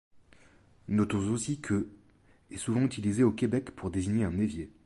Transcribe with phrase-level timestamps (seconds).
[0.87, 1.87] Notons aussi que
[2.49, 4.71] est souvent utilisé au Québec pour désigner un évier.